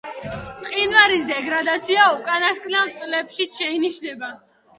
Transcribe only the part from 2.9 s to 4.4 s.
წლებშიც შეინიშნება.